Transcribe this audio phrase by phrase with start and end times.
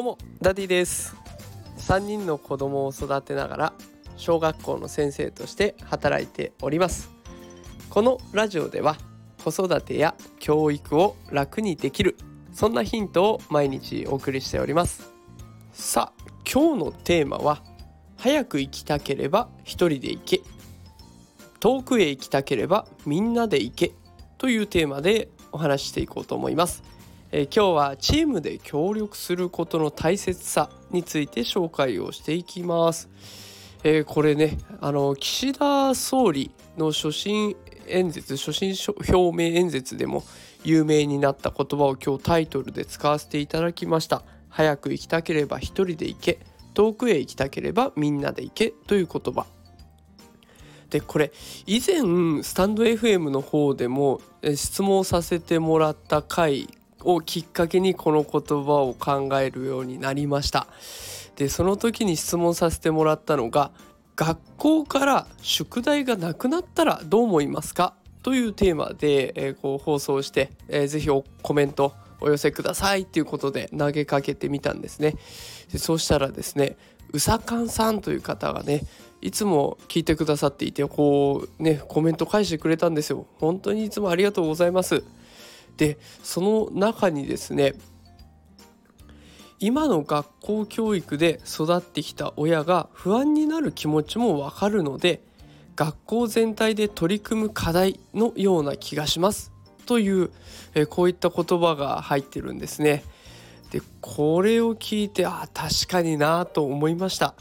[0.00, 1.14] どうもダディです。
[1.76, 3.72] 3人の子供を育てながら
[4.16, 7.10] 小学校の先生として働いております。
[7.90, 8.96] このラジオでは
[9.44, 12.16] 子育てや教育を楽にできる
[12.54, 15.12] そんなヒントを毎日お送りしております。
[15.74, 17.62] さあ今日のテーマは
[18.16, 20.40] 早く行きたければ一人で行け。
[21.58, 23.92] 遠くへ行きたければみんなで行け。
[24.38, 26.82] というテーマでお話ししていこうと思います、
[27.32, 33.08] え、今日はチームで協力することの大切さについて紹介をしていきます、
[33.84, 37.54] えー、これねあの岸田総理の所信
[37.86, 40.24] 演説所信表明演説でも
[40.64, 44.22] 有名になった言葉を今日タイトルで使わせていただきました。
[44.48, 46.40] 早く行きたければ一人で行け
[46.74, 49.46] 遠くへ行きたければみんなで行けという言葉。
[50.90, 51.32] でこれ
[51.66, 54.20] 以前スタンド FM の方でも
[54.56, 56.68] 質問させてもらった回
[57.04, 60.66] をきっかけにこの言葉を考えるようになりました。
[61.36, 63.70] でその時に質問させてもらったのが
[64.16, 67.94] 学校から宿題がなくなったらどう思いますか？
[68.22, 71.08] というテーマで、えー、こう放送して、えー、ぜひ
[71.42, 73.02] コメントお寄せください。
[73.02, 75.14] っていうことで投げかけてみたんですね。
[75.72, 76.76] でそうしたらですね
[77.12, 78.82] うさかんさんという方がね
[79.22, 83.26] いつも聞いてくださっていてこうねコメント返してくれたんですよ。
[83.38, 85.02] 本当にいつもありがとうございます。
[85.76, 87.74] でその中にですね
[89.58, 95.22] 今の学校教育で育ってきた親が不安になる気持ちもわかるので
[95.76, 99.52] 学校全体で取り組む課題のような気がします
[99.86, 100.30] という、
[100.74, 103.02] えこういった言葉が入ってるんですね。
[103.70, 107.34] でこれを聞いてあ確かになと思いました。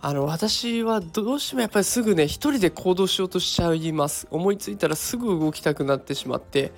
[0.00, 6.72] あの私はどうしてもやっぱりすぐね一人で行動しようとしちゃいます思いついたらすぐ動きたくなってしまって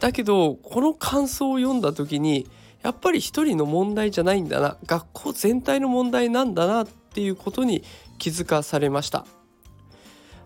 [0.00, 2.48] だけどこの感想を読んだ時に
[2.82, 7.82] やっぱり一人の問題じゃないんだな学校全体の問題なんだなっていうことに
[8.18, 9.26] 気づかされました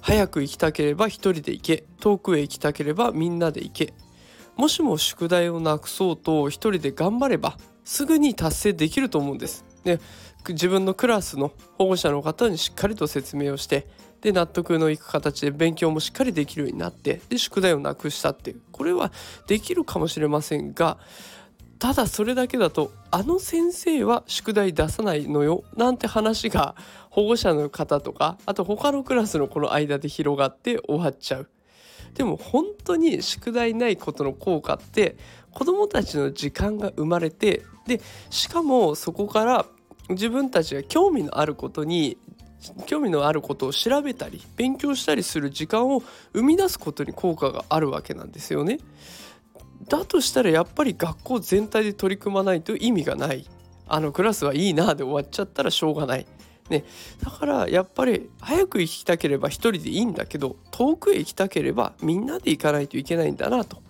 [0.01, 3.95] 早く行きたければ一人で行け遠くへ行きたければみんなで行け
[4.57, 9.65] もしも宿題をなくそうと一人で頑張ればすぐに達成できると思うんです。
[9.85, 9.99] で
[10.49, 13.87] 自分のクラスの保護者の方にしっかりと説明をして
[14.21, 19.13] で納得のいく形で勉強もしっかりできるようになってで宿題をなくしたっていうこれは
[19.47, 20.99] できるかもしれませんが
[21.79, 26.75] ただそれだけだとあの先生は宿題出さないのよなんて話が
[27.09, 31.51] 保護者の方とかあと他のクラスのこの間で広がって終わっちゃう。
[32.15, 35.17] でも本当に宿題ないことの効果って
[35.53, 39.67] 子どもたちの時間が生まれてでしかもそこから
[40.09, 42.19] 自分たちが興味のあることに
[42.87, 48.79] 興味のあることを調べたり勉強したりする時間を生み出すことに効果があるわけなんですよね。
[49.89, 53.47] だとしたらやっぱり学校全体で取り組まないと意味がない
[53.87, 56.27] あのクラスはいいなで終わっちゃったらしょうがない。
[56.69, 56.85] ね、
[57.25, 63.83] だからやっぱり早く行きたければ一人でいいんだけど遠くへ行きたければみんなで行かないといけないんだなと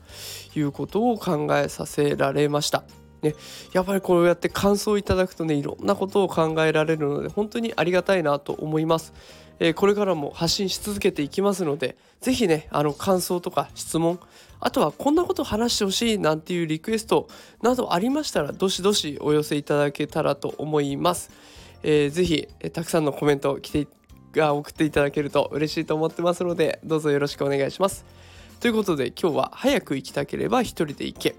[0.54, 2.84] いうことを考えさせられました。
[3.22, 3.34] ね、
[3.72, 9.12] やっぱりこうやって感想をいただくとねいろんなことを考えられるので本当にありがたいなと思います。
[9.60, 14.18] えー、これからも発信し続けていきますので是非ねあの感想とか質問
[14.58, 17.28] あとはこんなこと話してほしいなんていうリクエスト
[17.62, 21.30] などありましたらどしどしお寄せいただけたらと思います。
[21.82, 23.86] えー、ぜひ、えー、たくさんのコメント来て
[24.32, 28.04] が送っていただけると嬉しいと思ってますのでどうぞよろしくお願いします。
[28.60, 31.34] ということで今日は早く行きたければ一人で行け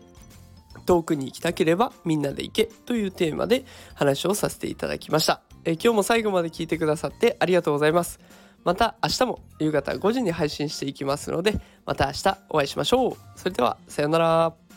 [0.81, 3.65] 遠くに行きたければみんなで行けというテーマで
[3.95, 5.41] 話をさせていただきました。
[5.63, 8.19] え、今日も最後まで聞いてくださってありがとうございます。
[8.63, 13.17] また明日も夕方5時に配信していきますのでまた明日お会いしましょう。
[13.35, 14.70] それではさようなら。